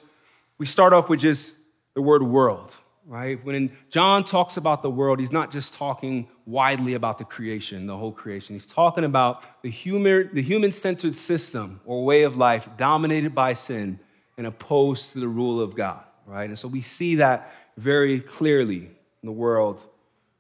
[0.57, 1.55] we start off with just
[1.95, 2.75] the word world
[3.07, 3.43] right?
[3.45, 7.97] When John talks about the world, he's not just talking widely about the creation, the
[7.97, 8.55] whole creation.
[8.55, 13.99] He's talking about the human, the human-centered system or way of life dominated by sin
[14.37, 16.49] and opposed to the rule of God, right?
[16.49, 18.89] And so we see that very clearly
[19.21, 19.85] in the world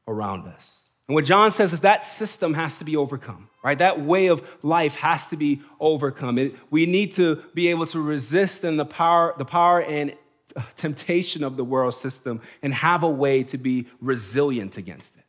[0.07, 0.89] around us.
[1.07, 3.77] And what John says is that system has to be overcome, right?
[3.77, 6.39] That way of life has to be overcome.
[6.39, 10.15] It, we need to be able to resist and the power, the power and
[10.55, 15.23] Uh, temptation of the world system and have a way to be resilient against it.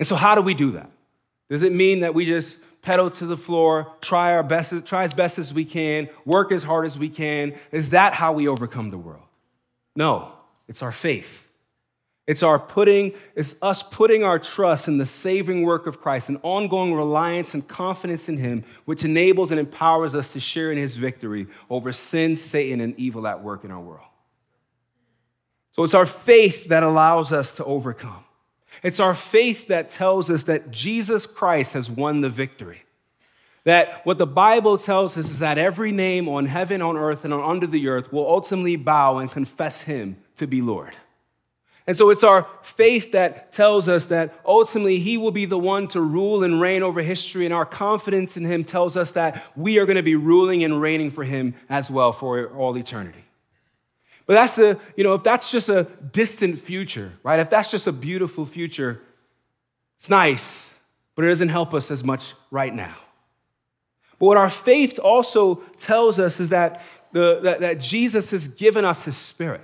[0.00, 0.90] And so, how do we do that?
[1.48, 5.14] Does it mean that we just pedal to the floor, try our best, try as
[5.14, 7.54] best as we can, work as hard as we can?
[7.70, 9.22] Is that how we overcome the world?
[9.94, 10.32] No,
[10.66, 11.51] it's our faith.
[12.26, 16.38] It's our putting, it's us putting our trust in the saving work of Christ, an
[16.42, 20.96] ongoing reliance and confidence in Him, which enables and empowers us to share in His
[20.96, 24.06] victory over sin, Satan, and evil at work in our world.
[25.72, 28.24] So it's our faith that allows us to overcome.
[28.82, 32.84] It's our faith that tells us that Jesus Christ has won the victory.
[33.64, 37.32] That what the Bible tells us is that every name on heaven, on earth, and
[37.32, 40.94] under the earth will ultimately bow and confess Him to be Lord.
[41.86, 45.88] And so it's our faith that tells us that ultimately He will be the one
[45.88, 49.78] to rule and reign over history, and our confidence in Him tells us that we
[49.78, 53.24] are going to be ruling and reigning for Him as well for all eternity.
[54.26, 57.40] But that's the, you know, if that's just a distant future, right?
[57.40, 59.02] If that's just a beautiful future,
[59.96, 60.74] it's nice,
[61.16, 62.94] but it doesn't help us as much right now.
[64.20, 68.84] But what our faith also tells us is that, the, that, that Jesus has given
[68.84, 69.62] us His Spirit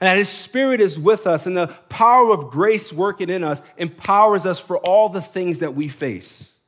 [0.00, 3.62] and that His Spirit is with us, and the power of grace working in us
[3.76, 6.58] empowers us for all the things that we face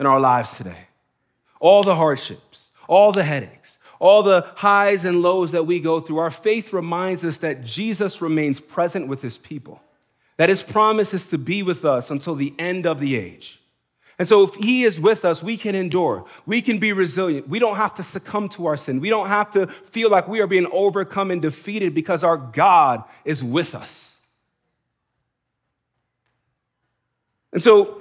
[0.00, 0.88] in our lives today.
[1.60, 6.18] All the hardships, all the headaches, all the highs and lows that we go through.
[6.18, 9.80] Our faith reminds us that Jesus remains present with His people,
[10.38, 13.61] that His promise is to be with us until the end of the age.
[14.22, 16.24] And so, if He is with us, we can endure.
[16.46, 17.48] We can be resilient.
[17.48, 19.00] We don't have to succumb to our sin.
[19.00, 23.02] We don't have to feel like we are being overcome and defeated because our God
[23.24, 24.20] is with us.
[27.52, 28.00] And so,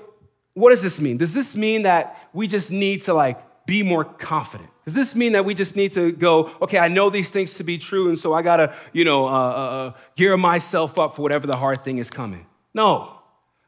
[0.53, 1.17] what does this mean?
[1.17, 4.69] Does this mean that we just need to like be more confident?
[4.85, 7.63] Does this mean that we just need to go, okay, I know these things to
[7.63, 11.23] be true, and so I gotta, you know, uh, uh, uh gear myself up for
[11.23, 12.45] whatever the hard thing is coming?
[12.75, 13.20] No.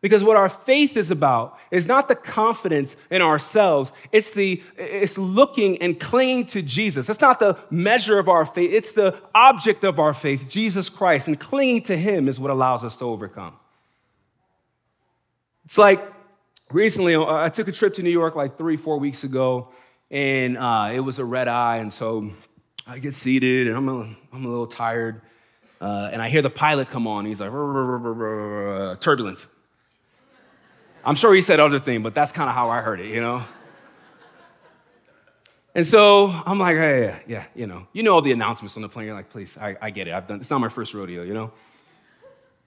[0.03, 5.17] Because what our faith is about is not the confidence in ourselves, it's the it's
[5.17, 7.07] looking and clinging to Jesus.
[7.07, 11.29] That's not the measure of our faith, it's the object of our faith, Jesus Christ.
[11.29, 13.55] And clinging to him is what allows us to overcome.
[15.63, 16.03] It's like
[16.69, 19.69] recently, I took a trip to New York like three, four weeks ago,
[20.11, 22.29] and uh, it was a red eye, and so
[22.85, 24.01] I get seated, and I'm a,
[24.33, 25.21] I'm a little tired,
[25.79, 27.25] uh, and I hear the pilot come on.
[27.25, 27.51] He's like,
[28.99, 29.47] turbulence.
[31.05, 33.21] I'm sure he said other thing, but that's kind of how I heard it, you
[33.21, 33.43] know?
[35.75, 38.83] And so I'm like, hey, yeah, yeah, you know, you know all the announcements on
[38.83, 39.07] the plane.
[39.07, 40.13] You're like, please, I, I get it.
[40.13, 40.39] I've done.
[40.39, 41.51] It's not my first rodeo, you know.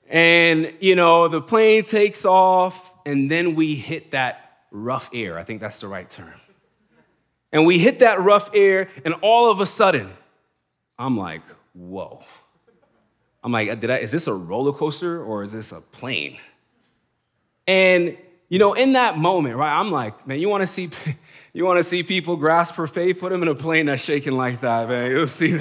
[0.09, 5.38] And you know, the plane takes off, and then we hit that rough air.
[5.38, 6.35] I think that's the right term.
[7.53, 10.12] And we hit that rough air, and all of a sudden,
[10.99, 11.42] I'm like,
[11.75, 12.25] whoa.
[13.44, 16.38] I'm like, did I, is this a roller coaster or is this a plane?
[17.68, 18.16] And
[18.49, 20.91] you know, in that moment, right, I'm like, man, you want to see,
[21.53, 23.21] you want to see people grasp for faith?
[23.21, 25.11] Put them in a plane that's shaking like that, man.
[25.11, 25.61] You'll see,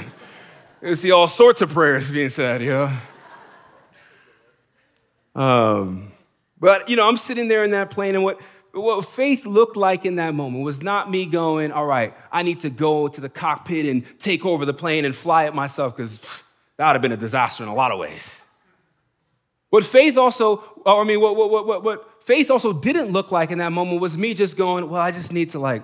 [0.81, 2.97] you'll see all sorts of prayers being said, you know.
[5.35, 6.11] Um,
[6.59, 8.39] but you know, I'm sitting there in that plane, and what
[8.75, 12.59] what faith looked like in that moment was not me going, all right, I need
[12.61, 16.19] to go to the cockpit and take over the plane and fly it myself, because
[16.77, 18.41] that would have been a disaster in a lot of ways.
[19.69, 23.59] What faith also, I mean, what, what, what, what, faith also didn't look like in
[23.59, 25.83] that moment was me just going, well, I just need to like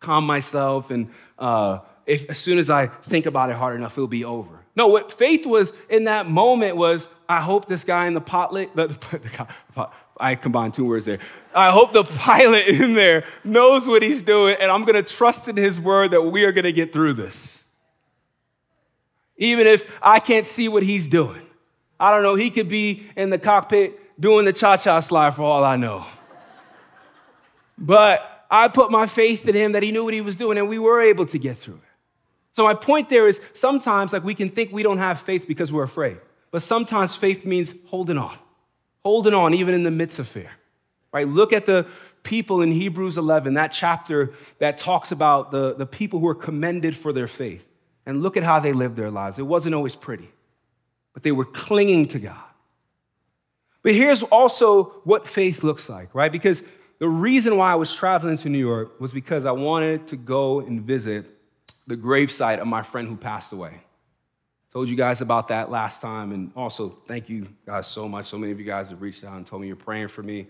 [0.00, 4.08] calm myself, and uh, if, as soon as I think about it hard enough, it'll
[4.08, 4.64] be over.
[4.74, 8.74] No, what faith was in that moment was, I hope this guy in the potlet,
[8.76, 8.86] the,
[9.74, 11.18] the, I combined two words there.
[11.54, 15.56] I hope the pilot in there knows what he's doing, and I'm gonna trust in
[15.56, 17.66] his word that we are gonna get through this.
[19.36, 21.42] Even if I can't see what he's doing.
[22.00, 25.42] I don't know, he could be in the cockpit doing the cha cha slide for
[25.42, 26.04] all I know.
[27.76, 30.68] But I put my faith in him that he knew what he was doing, and
[30.68, 31.80] we were able to get through it.
[32.52, 35.72] So, my point there is sometimes, like, we can think we don't have faith because
[35.72, 36.18] we're afraid,
[36.50, 38.36] but sometimes faith means holding on,
[39.04, 40.50] holding on even in the midst of fear,
[41.12, 41.28] right?
[41.28, 41.86] Look at the
[42.24, 46.96] people in Hebrews 11, that chapter that talks about the, the people who are commended
[46.96, 47.70] for their faith,
[48.04, 49.38] and look at how they lived their lives.
[49.38, 50.28] It wasn't always pretty,
[51.12, 52.47] but they were clinging to God.
[53.82, 56.32] But here's also what faith looks like, right?
[56.32, 56.62] Because
[56.98, 60.60] the reason why I was traveling to New York was because I wanted to go
[60.60, 61.26] and visit
[61.86, 63.80] the gravesite of my friend who passed away.
[64.72, 68.26] Told you guys about that last time, and also thank you guys so much.
[68.26, 70.40] So many of you guys have reached out and told me you're praying for me,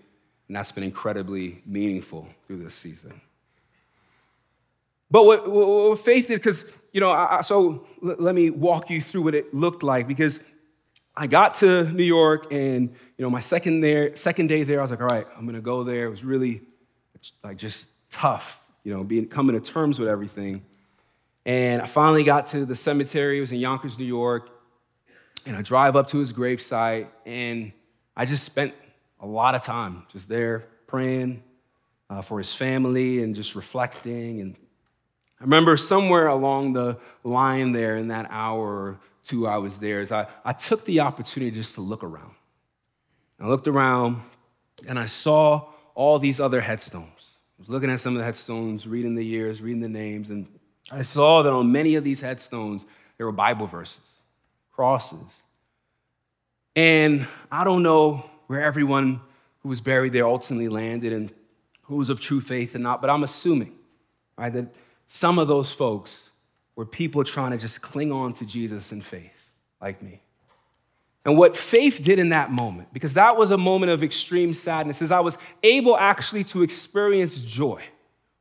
[0.49, 3.21] and that's been incredibly meaningful through this season.
[5.11, 9.23] But what, what, faith did, because, you know, I, so let me walk you through
[9.23, 10.41] what it looked like, because
[11.17, 14.83] I got to New York and you know my second there second day there I
[14.83, 16.07] was like all right I'm gonna go there.
[16.07, 16.63] It was really
[17.45, 20.63] like just tough you know being coming to terms with everything.
[21.45, 23.39] And I finally got to the cemetery.
[23.39, 24.51] It was in Yonkers New York.
[25.47, 27.73] And I drive up to his gravesite and
[28.15, 28.75] I just spent
[29.21, 31.43] a lot of time just there praying
[32.11, 34.41] uh, for his family and just reflecting.
[34.41, 34.57] And
[35.41, 40.01] I remember somewhere along the line there in that hour or two I was there
[40.01, 42.33] is I, I took the opportunity just to look around.
[43.41, 44.21] I looked around
[44.89, 47.37] and I saw all these other headstones.
[47.59, 50.47] I was looking at some of the headstones, reading the years, reading the names, and
[50.91, 54.21] I saw that on many of these headstones, there were Bible verses,
[54.73, 55.43] crosses.
[56.77, 59.21] And I don't know where everyone
[59.61, 61.33] who was buried there ultimately landed and
[61.83, 63.75] who was of true faith and not, but I'm assuming,
[64.37, 64.73] right, that
[65.07, 66.31] some of those folks
[66.77, 70.23] were people trying to just cling on to Jesus in faith, like me.
[71.25, 75.03] And what faith did in that moment, because that was a moment of extreme sadness,
[75.03, 77.83] is I was able actually to experience joy,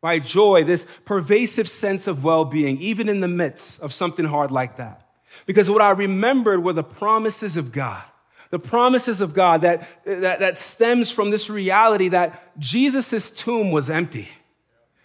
[0.01, 0.23] right?
[0.23, 4.77] Joy, this pervasive sense of well being, even in the midst of something hard like
[4.77, 5.07] that.
[5.45, 8.03] Because what I remembered were the promises of God.
[8.49, 13.89] The promises of God that, that, that stems from this reality that Jesus' tomb was
[13.89, 14.29] empty.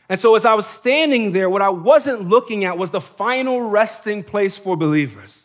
[0.09, 3.63] And so, as I was standing there, what I wasn't looking at was the final
[3.63, 5.42] resting place for believers.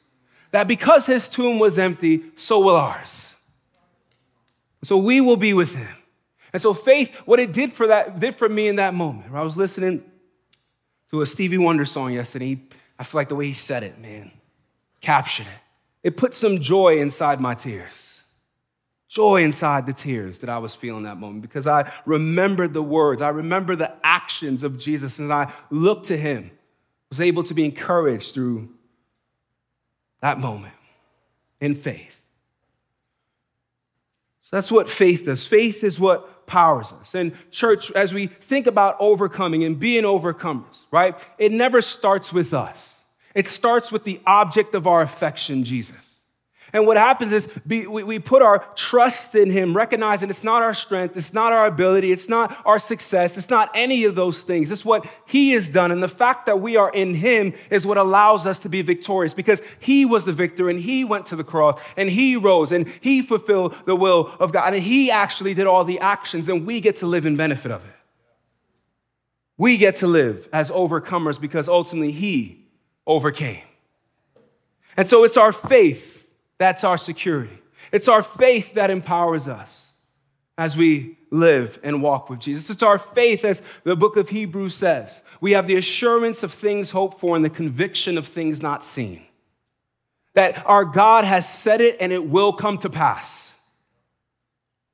[0.51, 3.35] That because his tomb was empty, so will ours.
[4.83, 5.95] So we will be with him.
[6.53, 9.33] And so faith, what it did for that, did for me in that moment.
[9.33, 10.03] I was listening
[11.11, 12.59] to a Stevie Wonder song yesterday.
[12.97, 14.31] I feel like the way he said it, man,
[15.01, 16.07] captured it.
[16.07, 18.23] It put some joy inside my tears.
[19.09, 23.21] Joy inside the tears that I was feeling that moment because I remembered the words,
[23.21, 26.51] I remember the actions of Jesus as I looked to him,
[27.09, 28.69] was able to be encouraged through
[30.21, 30.73] that moment
[31.59, 32.23] in faith.
[34.41, 35.45] So that's what faith does.
[35.45, 37.13] Faith is what powers us.
[37.15, 42.53] And, church, as we think about overcoming and being overcomers, right, it never starts with
[42.53, 43.01] us,
[43.35, 46.16] it starts with the object of our affection, Jesus.
[46.73, 51.15] And what happens is we put our trust in Him, recognizing it's not our strength,
[51.15, 54.69] it's not our ability, it's not our success, it's not any of those things.
[54.69, 55.91] It's what He has done.
[55.91, 59.33] And the fact that we are in Him is what allows us to be victorious
[59.33, 62.87] because He was the victor and He went to the cross and He rose and
[62.99, 64.73] He fulfilled the will of God.
[64.73, 67.85] And He actually did all the actions, and we get to live in benefit of
[67.85, 67.93] it.
[69.57, 72.65] We get to live as overcomers because ultimately He
[73.07, 73.63] overcame.
[74.97, 76.26] And so it's our faith
[76.57, 77.59] that's our security.
[77.91, 79.93] It's our faith that empowers us
[80.57, 82.69] as we live and walk with Jesus.
[82.69, 85.21] It's our faith, as the book of Hebrews says.
[85.39, 89.21] We have the assurance of things hoped for and the conviction of things not seen.
[90.33, 93.53] That our God has said it and it will come to pass.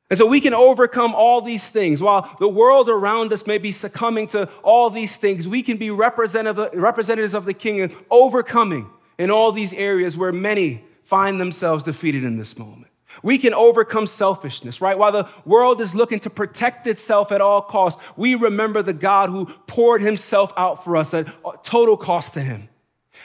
[0.09, 2.01] And so we can overcome all these things.
[2.01, 5.89] While the world around us may be succumbing to all these things, we can be
[5.89, 12.23] representatives of the King and overcoming in all these areas where many find themselves defeated
[12.23, 12.87] in this moment.
[13.21, 14.97] We can overcome selfishness, right?
[14.97, 19.29] While the world is looking to protect itself at all costs, we remember the God
[19.29, 21.27] who poured himself out for us at
[21.63, 22.69] total cost to him.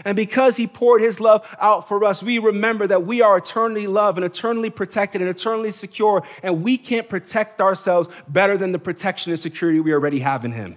[0.04, 3.86] And because he poured his love out for us, we remember that we are eternally
[3.86, 8.78] loved and eternally protected and eternally secure, and we can't protect ourselves better than the
[8.78, 10.76] protection and security we already have in him.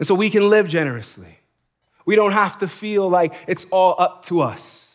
[0.00, 1.38] And so we can live generously.
[2.04, 4.91] We don't have to feel like it's all up to us.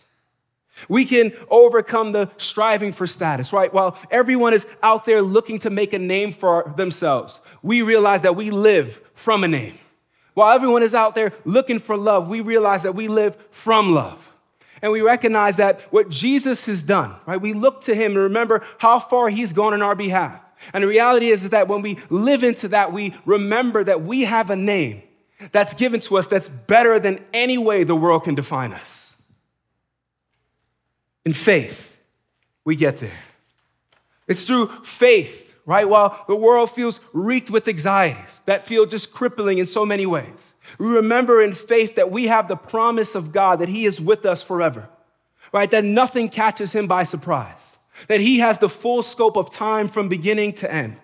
[0.90, 3.74] We can overcome the striving for status, right?
[3.74, 8.36] While everyone is out there looking to make a name for themselves, we realize that
[8.36, 9.78] we live from a name.
[10.34, 14.32] While everyone is out there looking for love, we realize that we live from love.
[14.82, 17.42] And we recognize that what Jesus has done, right?
[17.42, 20.40] We look to him and remember how far he's gone on our behalf.
[20.74, 24.26] And the reality is, is that when we live into that, we remember that we
[24.26, 25.02] have a name
[25.52, 29.07] that's given to us that's better than any way the world can define us.
[31.28, 31.94] In faith,
[32.64, 33.20] we get there.
[34.30, 35.90] It's through faith, right?
[35.90, 40.54] While the world feels reeked with anxieties that feel just crippling in so many ways.
[40.80, 44.26] We remember in faith that we have the promise of God that He is with
[44.26, 44.88] us forever,
[45.52, 45.70] right?
[45.70, 47.76] That nothing catches Him by surprise,
[48.08, 50.96] that He has the full scope of time from beginning to end.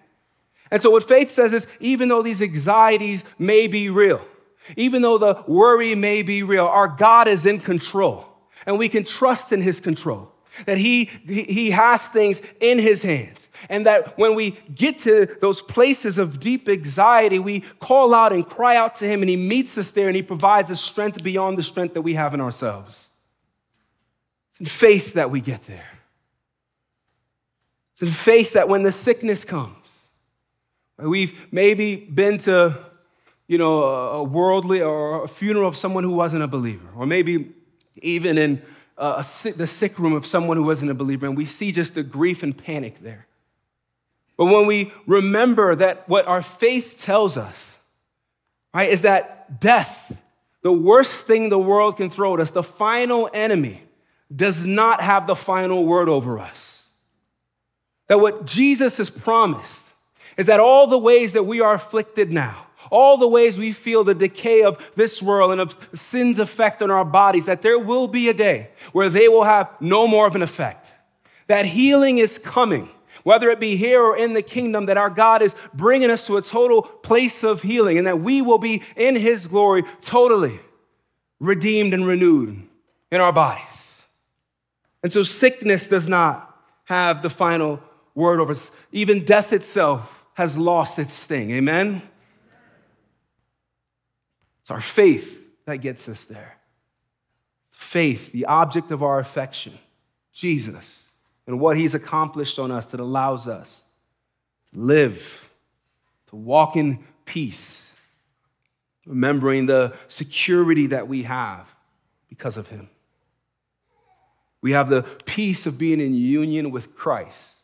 [0.71, 4.25] And so, what faith says is even though these anxieties may be real,
[4.77, 8.32] even though the worry may be real, our God is in control
[8.65, 10.31] and we can trust in his control.
[10.67, 13.49] That he, he has things in his hands.
[13.69, 18.47] And that when we get to those places of deep anxiety, we call out and
[18.47, 21.57] cry out to him, and he meets us there and he provides us strength beyond
[21.57, 23.09] the strength that we have in ourselves.
[24.51, 25.89] It's in faith that we get there.
[27.93, 29.75] It's in faith that when the sickness comes,
[30.99, 32.77] we've maybe been to,
[33.47, 37.53] you know, a worldly or a funeral of someone who wasn't a believer, or maybe
[38.03, 38.61] even in
[38.97, 41.95] uh, sick, the sick room of someone who wasn't a believer, and we see just
[41.95, 43.27] the grief and panic there.
[44.37, 47.75] But when we remember that what our faith tells us,
[48.73, 50.21] right, is that death,
[50.61, 53.83] the worst thing the world can throw at us, the final enemy,
[54.33, 56.87] does not have the final word over us.
[58.07, 59.85] That what Jesus has promised
[60.37, 64.03] is that all the ways that we are afflicted now, all the ways we feel
[64.03, 68.07] the decay of this world and of sin's effect on our bodies, that there will
[68.07, 70.93] be a day where they will have no more of an effect.
[71.47, 72.89] That healing is coming,
[73.23, 76.37] whether it be here or in the kingdom, that our God is bringing us to
[76.37, 80.59] a total place of healing and that we will be in His glory totally
[81.39, 82.61] redeemed and renewed
[83.11, 84.03] in our bodies.
[85.01, 87.81] And so sickness does not have the final
[88.13, 88.71] word over us.
[88.91, 91.49] Even death itself has lost its sting.
[91.51, 92.03] Amen?
[94.63, 96.57] It's our faith that gets us there.
[97.69, 99.77] Faith, the object of our affection,
[100.31, 101.09] Jesus,
[101.45, 103.83] and what he's accomplished on us that allows us
[104.71, 105.49] to live,
[106.29, 107.93] to walk in peace,
[109.05, 111.75] remembering the security that we have
[112.29, 112.89] because of him.
[114.61, 117.57] We have the peace of being in union with Christ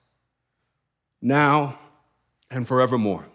[1.22, 1.80] now
[2.52, 3.26] and forevermore.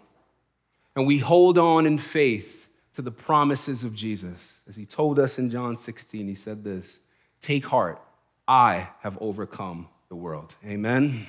[0.95, 2.64] And we hold on in faith
[2.95, 4.59] to the promises of Jesus.
[4.67, 6.99] As he told us in John 16, he said this
[7.41, 8.01] Take heart,
[8.47, 10.55] I have overcome the world.
[10.65, 11.27] Amen.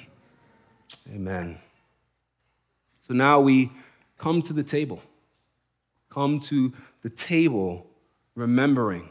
[1.12, 1.58] Amen.
[3.06, 3.70] So now we
[4.18, 5.00] come to the table.
[6.10, 7.86] Come to the table
[8.34, 9.08] remembering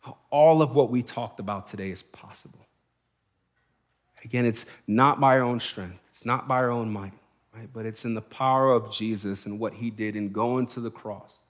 [0.00, 2.66] how all of what we talked about today is possible.
[4.24, 7.12] Again, it's not by our own strength, it's not by our own might,
[7.54, 7.68] right?
[7.72, 10.90] But it's in the power of Jesus and what he did in going to the
[10.90, 11.41] cross,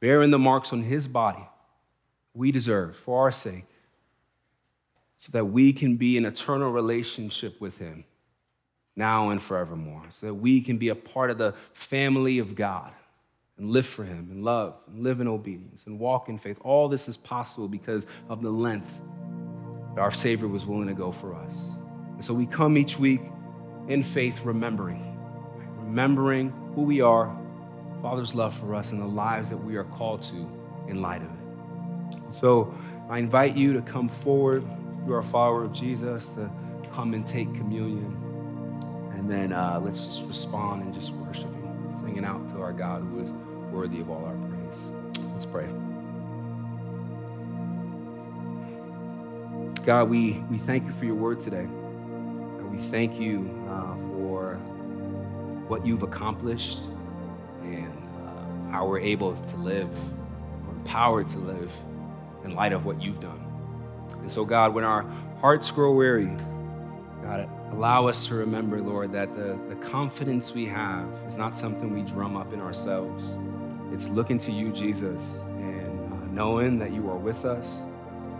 [0.00, 1.46] bearing the marks on his body
[2.34, 3.66] we deserve for our sake,
[5.18, 8.04] so that we can be in eternal relationship with him
[8.96, 12.92] now and forevermore, so that we can be a part of the family of God
[13.58, 16.58] and live for him and love and live in obedience and walk in faith.
[16.62, 19.00] All this is possible because of the length
[19.94, 21.54] that our Savior was willing to go for us.
[22.14, 23.20] And so we come each week
[23.88, 25.18] in faith, remembering,
[25.78, 27.36] remembering who we are,
[28.02, 30.48] Father's love for us, and the lives that we are called to
[30.88, 32.34] in light of it.
[32.34, 32.74] So
[33.08, 34.64] I invite you to come forward.
[35.06, 36.50] You are a follower of Jesus, to
[36.92, 38.16] come and take communion.
[39.16, 43.02] And then uh, let's just respond and just worship Him, singing out to our God
[43.02, 43.32] who is
[43.70, 44.90] worthy of all our praise.
[45.32, 45.68] Let's pray.
[49.84, 51.64] God, we, we thank you for your word today.
[51.64, 54.54] And We thank you uh, for
[55.68, 56.78] what you've accomplished
[57.74, 57.92] and
[58.26, 59.90] uh, how we're able to live,
[60.66, 61.72] or empowered to live
[62.44, 63.40] in light of what you've done.
[64.20, 65.02] And so, God, when our
[65.40, 66.30] hearts grow weary,
[67.22, 71.94] God, allow us to remember, Lord, that the, the confidence we have is not something
[71.94, 73.38] we drum up in ourselves.
[73.92, 77.82] It's looking to you, Jesus, and uh, knowing that you are with us,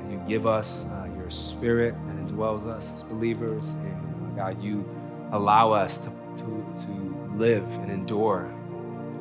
[0.02, 4.88] that you give us uh, your spirit and indwells us as believers, and God, you
[5.32, 6.06] allow us to,
[6.38, 8.52] to, to live and endure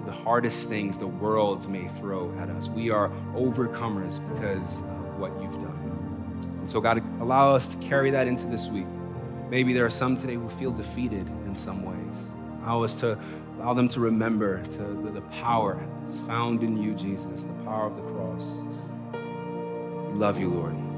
[0.05, 2.69] the hardest things the world may throw at us.
[2.69, 6.39] We are overcomers because of what you've done.
[6.59, 8.87] And so, God, allow us to carry that into this week.
[9.49, 12.23] Maybe there are some today who feel defeated in some ways.
[12.63, 13.17] Allow us to
[13.59, 17.87] allow them to remember to the, the power that's found in you, Jesus, the power
[17.87, 18.57] of the cross.
[19.11, 20.88] We love you, Lord.